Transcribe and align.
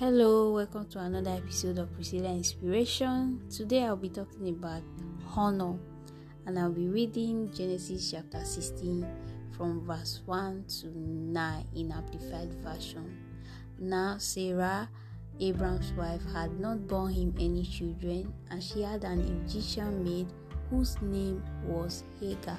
Hello, 0.00 0.54
welcome 0.54 0.86
to 0.86 0.98
another 0.98 1.32
episode 1.32 1.76
of 1.76 1.92
Priscilla 1.92 2.30
Inspiration. 2.30 3.38
Today 3.50 3.84
I'll 3.84 3.96
be 3.96 4.08
talking 4.08 4.48
about 4.48 4.80
honor 5.36 5.78
and 6.46 6.58
I'll 6.58 6.72
be 6.72 6.88
reading 6.88 7.52
Genesis 7.52 8.10
chapter 8.10 8.42
16 8.42 9.06
from 9.54 9.84
verse 9.84 10.22
1 10.24 10.64
to 10.80 10.86
9 10.88 11.66
in 11.76 11.92
Amplified 11.92 12.50
Version. 12.64 13.14
Now, 13.78 14.16
Sarah, 14.16 14.88
Abraham's 15.38 15.92
wife, 15.92 16.22
had 16.32 16.58
not 16.58 16.88
borne 16.88 17.12
him 17.12 17.34
any 17.38 17.66
children, 17.66 18.32
and 18.50 18.64
she 18.64 18.80
had 18.80 19.04
an 19.04 19.20
Egyptian 19.44 20.02
maid 20.02 20.28
whose 20.70 20.96
name 21.02 21.42
was 21.66 22.04
Hagar. 22.18 22.56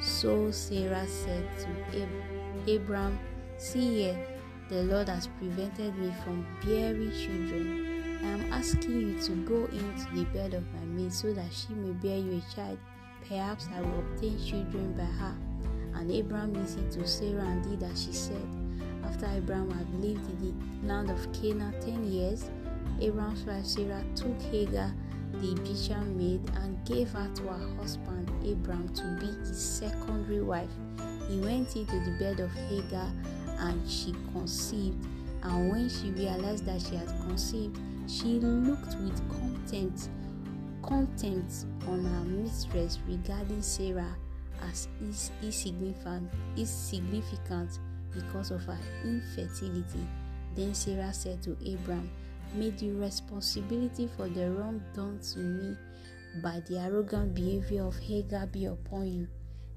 So 0.00 0.50
Sarah 0.50 1.06
said 1.06 1.46
to 1.58 2.02
Ab- 2.02 2.68
Abram, 2.70 3.18
See 3.58 4.04
here, 4.04 4.26
the 4.68 4.82
Lord 4.84 5.08
has 5.08 5.26
prevented 5.26 5.96
me 5.98 6.12
from 6.24 6.46
bearing 6.64 7.12
children. 7.12 8.20
I 8.22 8.28
am 8.28 8.52
asking 8.52 9.00
you 9.00 9.20
to 9.20 9.32
go 9.44 9.64
into 9.66 10.06
the 10.14 10.24
bed 10.32 10.54
of 10.54 10.64
my 10.72 10.84
maid 10.86 11.12
so 11.12 11.34
that 11.34 11.52
she 11.52 11.74
may 11.74 11.92
bear 11.92 12.18
you 12.18 12.40
a 12.40 12.54
child. 12.54 12.78
Perhaps 13.28 13.68
I 13.74 13.82
will 13.82 13.98
obtain 13.98 14.42
children 14.42 14.94
by 14.94 15.04
her. 15.04 15.34
And 15.94 16.10
Abraham 16.10 16.54
listened 16.54 16.92
to 16.92 17.06
Sarah 17.06 17.44
and 17.44 17.62
did 17.62 17.82
as 17.82 18.04
she 18.04 18.12
said. 18.12 18.48
After 19.04 19.26
Abraham 19.26 19.70
had 19.70 19.88
lived 20.02 20.28
in 20.30 20.56
the 20.82 20.88
land 20.88 21.10
of 21.10 21.30
Canaan 21.34 21.74
ten 21.80 22.10
years, 22.10 22.50
Abraham's 23.00 23.44
wife 23.44 23.66
Sarah 23.66 24.02
took 24.16 24.40
Hagar, 24.50 24.94
the 25.32 25.52
Egyptian 25.52 26.16
maid, 26.16 26.40
and 26.62 26.82
gave 26.86 27.10
her 27.10 27.30
to 27.34 27.42
her 27.42 27.76
husband 27.76 28.30
Abraham 28.42 28.88
to 28.94 29.04
be 29.20 29.26
his 29.40 29.62
secondary 29.62 30.40
wife. 30.40 30.70
He 31.28 31.38
went 31.40 31.76
into 31.76 32.00
the 32.00 32.16
bed 32.18 32.40
of 32.40 32.50
Hagar 32.52 33.10
and 33.58 33.90
she 33.90 34.14
conceived. 34.32 35.04
And 35.42 35.70
when 35.70 35.88
she 35.88 36.10
realized 36.10 36.64
that 36.66 36.80
she 36.80 36.96
had 36.96 37.08
conceived, 37.26 37.78
she 38.08 38.38
looked 38.40 38.96
with 38.96 39.20
contempt, 39.28 40.08
contempt 40.82 41.66
on 41.86 42.04
her 42.04 42.24
mistress 42.24 42.98
regarding 43.06 43.62
Sarah 43.62 44.16
as 44.62 44.88
is 45.02 45.30
insignificant, 45.42 46.30
insignificant 46.56 47.78
because 48.12 48.50
of 48.50 48.62
her 48.64 48.78
infertility. 49.04 50.06
Then 50.54 50.74
Sarah 50.74 51.12
said 51.12 51.42
to 51.42 51.52
Abram, 51.66 52.10
May 52.54 52.70
the 52.70 52.90
responsibility 52.92 54.08
for 54.16 54.28
the 54.28 54.50
wrong 54.52 54.82
done 54.94 55.18
to 55.32 55.38
me 55.40 55.76
by 56.42 56.60
the 56.68 56.78
arrogant 56.78 57.34
behavior 57.34 57.84
of 57.84 57.98
Hagar 57.98 58.46
be 58.46 58.66
upon 58.66 59.08
you. 59.08 59.28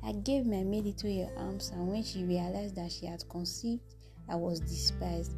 I 0.03 0.11
gave 0.13 0.45
my 0.45 0.63
maid 0.63 0.85
into 0.85 1.09
your 1.09 1.31
arms, 1.37 1.71
and 1.73 1.87
when 1.87 2.03
she 2.03 2.23
realized 2.23 2.75
that 2.75 2.91
she 2.91 3.05
had 3.05 3.27
conceived, 3.29 3.81
I 4.29 4.35
was 4.35 4.59
despised 4.59 5.35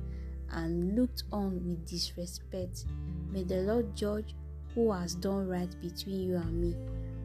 and 0.51 0.95
looked 0.95 1.23
on 1.31 1.63
with 1.65 1.87
disrespect. 1.87 2.85
May 3.31 3.43
the 3.43 3.61
Lord 3.61 3.95
judge 3.95 4.35
who 4.75 4.91
has 4.91 5.15
done 5.15 5.47
right 5.47 5.73
between 5.81 6.21
you 6.21 6.35
and 6.35 6.61
me. 6.61 6.75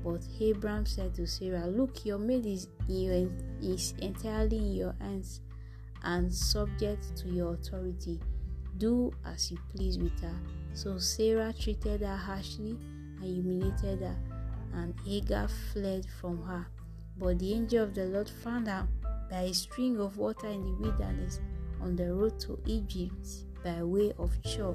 But 0.02 0.22
Abram 0.40 0.84
said 0.84 1.14
to 1.14 1.26
Sarah, 1.26 1.66
Look, 1.66 2.04
your 2.04 2.18
maid 2.18 2.44
is, 2.46 2.68
in 2.88 2.96
your, 3.00 3.30
is 3.62 3.94
entirely 4.02 4.58
in 4.58 4.74
your 4.74 4.94
hands 5.00 5.40
and 6.02 6.32
subject 6.32 7.16
to 7.16 7.28
your 7.28 7.54
authority. 7.54 8.20
Do 8.76 9.12
as 9.24 9.50
you 9.50 9.58
please 9.74 9.98
with 9.98 10.20
her. 10.20 10.34
So 10.74 10.98
Sarah 10.98 11.54
treated 11.58 12.02
her 12.02 12.16
harshly 12.16 12.76
and 13.20 13.24
humiliated 13.24 14.00
her, 14.00 14.16
and 14.74 14.94
Hagar 15.06 15.48
fled 15.72 16.06
from 16.20 16.42
her. 16.42 16.66
But 17.16 17.38
the 17.38 17.52
angel 17.52 17.84
of 17.84 17.94
the 17.94 18.06
Lord 18.06 18.28
found 18.28 18.66
her 18.66 18.88
by 19.30 19.42
a 19.42 19.54
spring 19.54 19.98
of 20.00 20.18
water 20.18 20.48
in 20.48 20.64
the 20.64 20.72
wilderness 20.72 21.40
on 21.80 21.96
the 21.96 22.12
road 22.12 22.38
to 22.40 22.58
Egypt 22.66 23.26
by 23.62 23.82
way 23.82 24.12
of 24.18 24.32
Shur. 24.44 24.74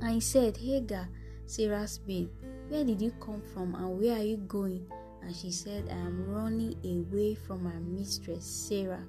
And 0.00 0.14
he 0.14 0.20
said, 0.20 0.56
Hagar, 0.56 1.08
Sarah's 1.46 2.00
maid, 2.06 2.28
where 2.68 2.84
did 2.84 3.00
you 3.00 3.12
come 3.12 3.42
from 3.52 3.74
and 3.74 3.98
where 4.00 4.16
are 4.16 4.22
you 4.22 4.36
going? 4.36 4.86
And 5.22 5.34
she 5.34 5.50
said, 5.50 5.88
I 5.90 5.94
am 5.94 6.30
running 6.30 6.76
away 6.84 7.34
from 7.34 7.64
my 7.64 7.74
mistress, 7.76 8.44
Sarah. 8.44 9.04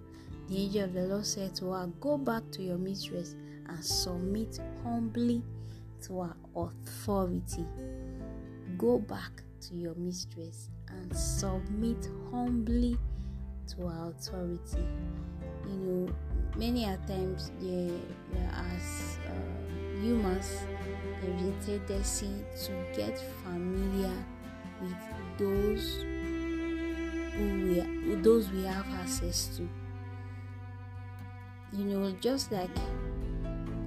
The 0.47 0.58
angel 0.58 0.84
of 0.86 0.94
the 0.94 1.02
Lord 1.02 1.26
said 1.26 1.56
to 1.56 1.72
her, 1.72 1.88
Go 2.00 2.18
back 2.18 2.44
to 2.52 2.64
your 2.64 2.78
mistress 2.78 3.36
and 3.68 3.84
submit 3.84 4.59
humbly 4.84 5.44
to 6.03 6.22
her 6.22 6.36
authority. 6.56 7.66
Go 8.78 9.00
back 9.00 9.44
to 9.62 9.76
your 9.76 9.96
mistress 9.96 10.70
and 10.90 11.16
submit 11.16 12.07
humbly 12.31 12.97
to 13.68 13.88
her 13.88 14.09
authority. 14.09 14.85
You 15.68 15.75
know, 15.75 16.16
many 16.57 16.85
a 16.85 16.97
times 17.07 17.51
there, 17.59 17.97
there 18.31 18.51
as 18.53 19.18
uh, 19.28 20.01
humans, 20.01 20.59
there 21.22 21.35
is 21.35 21.68
a 21.68 21.79
tendency 21.79 22.29
to 22.66 22.72
get 22.96 23.18
familiar 23.44 24.13
with 24.81 24.94
those 25.38 26.03
who 27.34 27.44
we 27.63 28.09
with 28.09 28.23
those 28.23 28.50
we 28.52 28.63
have 28.63 28.85
access 28.94 29.47
to. 29.57 29.67
You 31.73 31.84
know, 31.85 32.12
just 32.22 32.52
like 32.52 32.69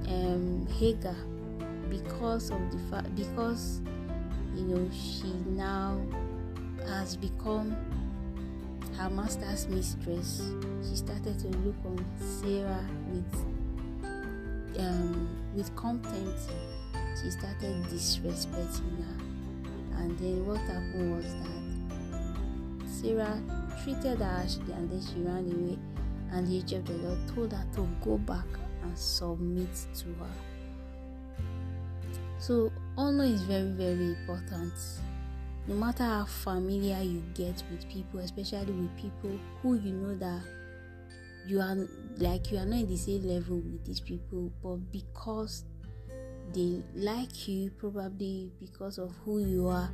um, 0.09 0.67
Hagar, 0.79 1.17
because 1.89 2.51
of 2.51 2.61
the 2.71 2.79
fact, 2.91 3.15
because 3.15 3.81
you 4.55 4.65
know 4.65 4.91
she 4.93 5.33
now 5.47 6.01
has 6.87 7.17
become 7.17 7.77
her 8.99 9.11
master's 9.11 9.69
mistress, 9.69 10.51
she 10.83 10.97
started 10.97 11.39
to 11.39 11.49
look 11.59 11.77
on 11.85 12.05
Sarah 12.19 12.85
with 13.11 13.35
um, 14.79 15.29
with 15.55 15.75
contempt. 15.77 16.41
She 17.23 17.31
started 17.31 17.85
disrespecting 17.85 18.99
her, 18.99 19.99
and 19.99 20.19
then 20.19 20.45
what 20.47 20.59
happened 20.59 21.17
was 21.17 21.33
that 21.35 22.89
Sarah 22.89 23.41
treated 23.83 24.19
her 24.19 24.47
and 24.75 24.91
then 24.91 25.01
she 25.01 25.21
ran 25.21 25.47
away. 25.47 25.79
And 26.31 26.47
the 26.47 26.57
angel 26.57 26.79
of 26.79 26.87
the 26.87 26.95
Lord 26.95 27.19
told 27.35 27.53
her 27.53 27.65
to 27.77 27.89
go 28.05 28.19
back 28.19 28.47
and 28.83 28.99
submit 28.99 29.73
to 29.95 30.07
her. 30.07 30.31
So 32.39 32.71
honor 32.97 33.25
is 33.25 33.43
very 33.43 33.71
very 33.71 34.09
important 34.09 34.75
no 35.69 35.75
matter 35.75 36.03
how 36.03 36.25
familiar 36.25 36.99
you 37.03 37.23
get 37.35 37.63
with 37.71 37.87
people, 37.91 38.21
especially 38.21 38.73
with 38.73 38.97
people 38.97 39.39
who 39.63 39.75
you 39.75 39.93
know 39.93 40.15
that 40.15 40.43
you 41.47 41.61
are 41.61 41.77
like 42.17 42.51
you 42.51 42.57
are 42.57 42.65
not 42.65 42.81
in 42.81 42.89
the 42.89 42.97
same 42.97 43.23
level 43.29 43.57
with 43.57 43.85
these 43.85 44.01
people, 44.01 44.51
but 44.63 44.77
because 44.91 45.65
they 46.55 46.83
like 46.95 47.47
you, 47.47 47.71
probably 47.73 48.51
because 48.59 48.97
of 48.97 49.15
who 49.27 49.41
you 49.41 49.69
are, 49.69 49.91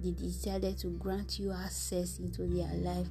they 0.00 0.12
decided 0.12 0.78
to 0.78 0.86
grant 0.90 1.40
you 1.40 1.50
access 1.50 2.20
into 2.20 2.46
their 2.46 2.72
life. 2.74 3.08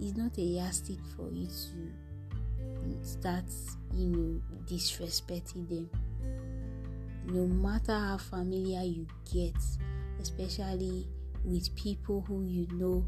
It's 0.00 0.16
not 0.16 0.38
a 0.38 0.42
yardstick 0.42 0.98
for 1.16 1.30
you 1.30 1.48
to 1.48 3.06
start, 3.06 3.44
you 3.92 4.06
know, 4.06 4.40
disrespecting 4.66 5.68
them. 5.68 5.90
No 7.26 7.46
matter 7.46 7.92
how 7.92 8.16
familiar 8.16 8.80
you 8.82 9.06
get, 9.30 9.54
especially 10.18 11.06
with 11.44 11.74
people 11.76 12.24
who 12.26 12.42
you 12.42 12.66
know 12.72 13.04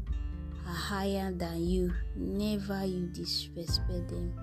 are 0.67 0.73
higher 0.73 1.31
than 1.31 1.65
you. 1.65 1.93
Never 2.15 2.85
you 2.85 3.07
disrespect 3.07 4.09
them. 4.09 4.33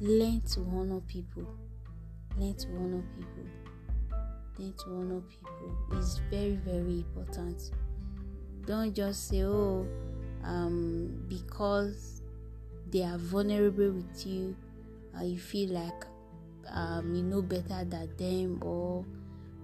Learn 0.00 0.40
to 0.52 0.60
honor 0.60 1.00
people. 1.00 1.46
Learn 2.36 2.54
to 2.54 2.68
honor 2.68 3.04
people. 3.16 3.44
Learn 4.58 4.72
to 4.72 4.84
honor 4.90 5.20
people. 5.20 5.76
It's 5.92 6.20
very, 6.30 6.56
very 6.56 7.04
important. 7.06 7.70
Don't 8.66 8.94
just 8.94 9.28
say, 9.28 9.42
oh, 9.42 9.86
um, 10.44 11.24
because 11.28 12.22
they 12.90 13.02
are 13.02 13.18
vulnerable 13.18 13.90
with 13.92 14.26
you, 14.26 14.56
uh, 15.18 15.22
you 15.22 15.38
feel 15.38 15.70
like 15.70 16.04
um, 16.72 17.14
you 17.14 17.22
know 17.22 17.42
better 17.42 17.84
than 17.84 18.08
them, 18.16 18.58
or 18.62 19.04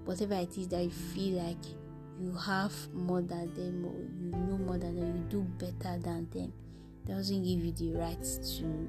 whatever 0.04 0.34
it 0.34 0.56
is 0.56 0.68
that 0.68 0.82
you 0.82 0.90
feel 0.90 1.42
like 1.42 1.64
you 2.20 2.32
have 2.32 2.72
more 2.92 3.22
than 3.22 3.52
them 3.54 3.84
or 3.84 3.96
you 4.18 4.30
know 4.30 4.58
more 4.58 4.78
than 4.78 4.96
them, 4.96 5.16
you 5.16 5.22
do 5.28 5.42
better 5.58 5.98
than 5.98 6.28
them, 6.30 6.52
doesn't 7.06 7.42
give 7.42 7.64
you 7.64 7.72
the 7.72 7.98
right 7.98 8.22
to 8.22 8.88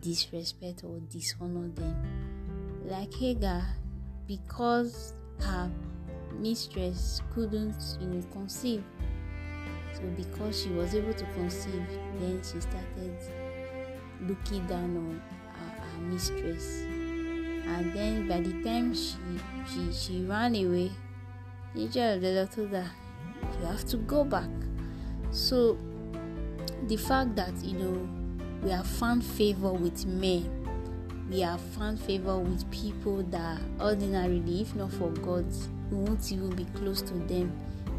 disrespect 0.00 0.84
or 0.84 0.98
dishonor 1.10 1.68
them. 1.68 1.94
Like 2.84 3.12
Hagar, 3.14 3.62
because 4.26 5.14
her 5.40 5.70
mistress 6.38 7.20
couldn't, 7.34 7.98
you 8.00 8.06
know, 8.06 8.22
conceive. 8.32 8.82
So 9.92 10.02
because 10.16 10.62
she 10.62 10.70
was 10.70 10.94
able 10.94 11.12
to 11.12 11.24
conceive, 11.34 11.86
then 12.18 12.40
she 12.42 12.60
started 12.60 13.16
looking 14.26 14.66
down 14.66 14.96
on 14.96 15.22
her, 15.52 15.82
her 15.82 16.00
mistress. 16.02 16.82
And 16.82 17.92
then 17.94 18.28
by 18.28 18.40
the 18.40 18.62
time 18.64 18.94
she 18.94 19.16
she, 19.72 19.92
she 19.92 20.22
ran 20.24 20.54
away, 20.56 20.90
You 21.74 21.88
have 21.88 23.84
to 23.86 23.96
go 23.98 24.24
back. 24.24 24.48
So 25.30 25.78
the 26.88 26.96
fact 26.96 27.36
that 27.36 27.54
you 27.62 27.78
know 27.78 28.08
we 28.62 28.70
have 28.70 28.86
found 28.86 29.24
favor 29.24 29.72
with 29.72 30.04
men, 30.06 30.48
we 31.30 31.40
have 31.40 31.60
found 31.60 32.00
favor 32.00 32.38
with 32.38 32.68
people 32.70 33.22
that 33.24 33.60
ordinarily, 33.80 34.62
if 34.62 34.74
not 34.74 34.92
for 34.92 35.10
God, 35.10 35.46
we 35.90 35.98
won't 35.98 36.32
even 36.32 36.50
be 36.50 36.64
close 36.74 37.02
to 37.02 37.14
them. 37.14 37.52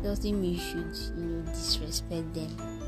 Doesn't 0.03 0.41
mean 0.41 0.56
you 0.56 0.59
should, 0.59 0.95
you 1.17 1.24
know, 1.24 1.51
disrespect 1.51 2.33
them. 2.33 2.79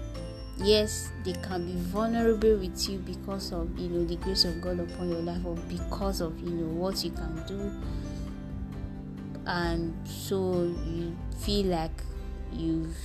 Yes, 0.58 1.12
they 1.24 1.34
can 1.34 1.66
be 1.66 1.74
vulnerable 1.74 2.58
with 2.58 2.90
you 2.90 3.00
because 3.00 3.52
of 3.54 3.78
you 3.80 3.90
know 3.90 4.04
the 4.06 4.18
grace 4.18 4.46
of 4.46 4.62
God 4.62 4.80
upon 4.80 5.10
your 5.10 5.22
life, 5.22 5.46
or 5.46 5.56
because 5.56 6.22
of 6.22 6.38
you 6.40 6.50
know 6.50 6.74
what 6.74 7.04
you 7.04 7.12
can 7.12 7.44
do, 7.48 7.72
and 9.46 9.94
so 10.08 10.74
you 10.86 11.16
feel 11.40 11.68
like 11.68 11.92
you've 12.52 12.96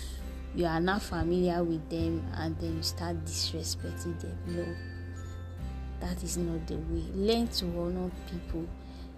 you 0.55 0.67
are 0.67 0.81
not 0.81 1.03
familiar 1.03 1.63
with 1.63 1.89
them 1.89 2.25
and 2.35 2.59
then 2.59 2.77
you 2.77 2.83
start 2.83 3.25
disrespecting 3.25 4.19
them. 4.21 4.37
No, 4.47 4.67
that 6.01 6.23
is 6.23 6.37
not 6.37 6.67
the 6.67 6.77
way. 6.77 7.05
Learn 7.15 7.49
to 7.49 7.67
honor 7.79 8.11
people. 8.31 8.67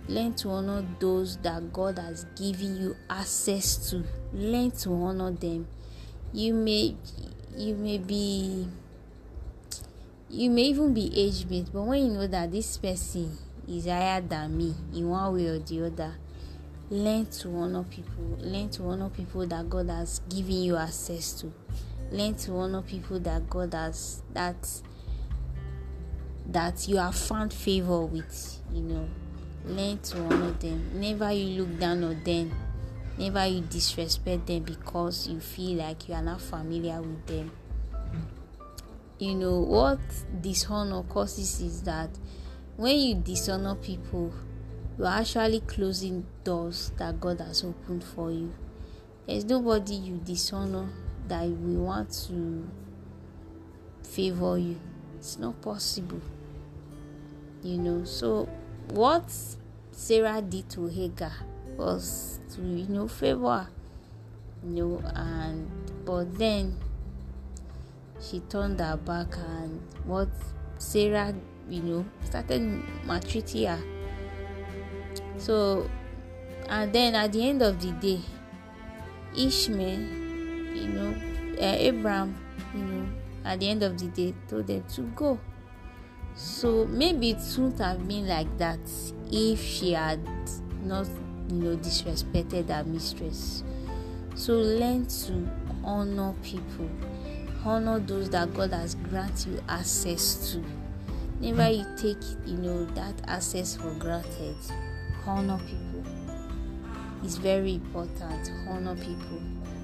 Learn 0.09 0.35
to 0.35 0.49
honor 0.51 0.85
those 0.99 1.37
that 1.39 1.73
God 1.73 1.99
has 1.99 2.25
given 2.37 2.77
you 2.77 2.97
access 3.09 3.91
to. 3.91 4.05
Learn 4.33 4.71
to 4.73 4.93
honor 4.93 5.31
them. 5.31 5.67
You 6.33 6.55
may 6.55 6.97
you 7.57 7.75
may 7.75 7.99
be 7.99 8.67
you 10.29 10.51
may 10.51 10.63
even 10.63 10.95
be 10.95 11.11
age 11.15 11.47
mate, 11.49 11.69
but 11.73 11.83
when 11.83 12.07
you 12.07 12.13
know 12.13 12.27
that 12.27 12.53
this 12.53 12.77
person 12.77 13.37
is 13.67 13.87
higher 13.87 14.21
than 14.21 14.57
me 14.57 14.75
in 14.95 15.09
one 15.09 15.35
way 15.35 15.47
or 15.47 15.59
the 15.59 15.87
other, 15.87 16.15
learn 16.91 17.25
to 17.27 17.49
honor 17.55 17.85
people 17.85 18.37
learn 18.41 18.69
to 18.69 18.83
honor 18.83 19.09
people 19.09 19.47
that 19.47 19.71
god 19.71 19.89
has 19.89 20.21
given 20.29 20.63
you 20.63 20.77
access 20.77 21.33
to. 21.41 21.53
Learn 22.11 22.35
to 22.35 22.53
honor 22.53 22.83
people 22.83 23.21
that 23.21 23.49
god 23.49 23.73
has 23.75 24.23
that 24.33 24.69
that 26.47 26.89
you 26.89 26.97
have 26.97 27.15
found 27.15 27.53
favor 27.53 28.01
with 28.01 28.61
you 28.73 28.83
know. 28.83 29.09
Learn 29.65 29.99
to 29.99 30.19
honor 30.25 30.51
them. 30.53 30.91
Never 31.01 31.31
you 31.31 31.63
look 31.63 31.79
down 31.79 32.03
on 32.03 32.25
them. 32.25 32.53
Never 33.17 33.47
you 33.47 33.61
disrespect 33.61 34.47
them 34.47 34.65
because 34.65 35.29
you 35.29 35.39
feel 35.39 35.79
like 35.79 36.09
you 36.09 36.15
are 36.15 36.23
not 36.23 36.41
familiar 36.41 37.01
with 37.01 37.25
them. 37.27 37.53
You 39.19 39.35
know 39.35 39.61
what 39.61 40.01
dishonor 40.41 41.03
causes 41.03 41.61
is 41.61 41.83
that 41.83 42.11
when 42.77 42.99
you 42.99 43.15
dishonor 43.17 43.75
people 43.77 44.33
you 45.01 45.07
are 45.07 45.21
actually 45.21 45.61
closing 45.61 46.27
doors 46.45 46.93
that 46.99 47.19
God 47.19 47.41
has 47.41 47.65
opened 47.65 48.05
for 48.05 48.31
you. 48.31 48.53
There's 49.27 49.47
nobody 49.47 49.95
you 49.95 50.17
dishonor 50.19 50.91
that 51.27 51.45
will 51.47 51.87
want 51.87 52.13
to 52.29 52.69
favor 54.03 54.59
you. 54.59 54.79
It's 55.17 55.39
not 55.39 55.59
possible. 55.63 56.21
You 57.63 57.79
know, 57.79 58.05
so 58.05 58.47
what 58.91 59.33
Sarah 59.91 60.43
did 60.43 60.69
to 60.71 60.89
Hagar 60.89 61.33
was 61.79 62.39
to, 62.55 62.61
you 62.61 62.87
know, 62.89 63.09
favor 63.09 63.69
You 64.63 64.71
know, 64.71 65.03
and 65.15 65.67
but 66.05 66.37
then 66.37 66.77
she 68.21 68.41
turned 68.41 68.81
her 68.81 68.99
back 68.99 69.35
and 69.39 69.81
what 70.05 70.29
Sarah, 70.77 71.33
you 71.71 71.81
know, 71.81 72.05
started 72.27 72.61
maltreating 73.07 73.65
her 73.67 73.83
so, 75.41 75.89
and 76.69 76.93
then 76.93 77.15
at 77.15 77.33
the 77.33 77.49
end 77.49 77.63
of 77.63 77.81
the 77.81 77.93
day, 77.93 78.21
Ishmael, 79.35 79.99
you 79.99 80.89
know, 80.89 81.15
uh, 81.59 81.77
Abraham, 81.79 82.37
you 82.75 82.83
know, 82.85 83.09
at 83.47 83.59
the 83.61 83.71
end 83.71 83.83
of 83.83 83.99
the 83.99 84.09
day 84.09 84.35
told 84.49 84.67
them 84.67 84.85
to 84.95 85.03
go. 85.17 85.41
So 86.35 86.87
maybe 86.87 87.31
it 87.31 87.39
wouldn't 87.57 87.79
have 87.79 88.07
been 88.07 88.29
like 88.29 88.59
that 88.59 88.81
if 89.33 89.63
she 89.63 89.93
had 89.93 90.21
not, 90.83 91.09
you 91.49 91.57
know, 91.57 91.77
disrespected 91.77 92.69
her 92.69 92.85
mistress. 92.85 93.65
So 94.35 94.55
learn 94.55 95.07
to 95.07 95.49
honor 95.83 96.35
people, 96.43 96.91
honor 97.65 97.99
those 97.99 98.29
that 98.31 98.53
God 98.53 98.73
has 98.73 98.95
granted 98.95 99.47
you 99.47 99.65
access 99.71 100.53
to. 100.53 100.63
Never 101.41 101.71
you 101.71 101.87
take, 101.97 102.23
you 102.45 102.59
know, 102.59 102.85
that 102.85 103.15
access 103.27 103.77
for 103.77 103.91
granted 103.95 104.57
honor 105.27 105.59
people. 105.67 106.05
It's 107.23 107.37
very 107.37 107.75
important 107.75 108.51
honor 108.69 108.97
people. 108.97 109.41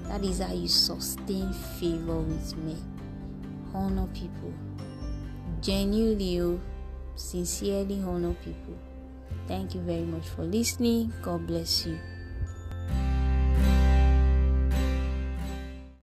That 0.07 0.23
is 0.23 0.39
how 0.39 0.53
you 0.53 0.67
sustain 0.67 1.51
favor 1.79 2.19
with 2.19 2.55
me. 2.57 2.77
Honor 3.73 4.07
people. 4.13 4.53
Genuinely 5.61 6.41
oh, 6.41 6.59
sincerely 7.15 8.01
honor 8.01 8.33
people. 8.43 8.77
Thank 9.47 9.75
you 9.75 9.81
very 9.81 10.05
much 10.05 10.27
for 10.27 10.43
listening. 10.43 11.13
God 11.21 11.45
bless 11.47 11.85
you 11.85 11.99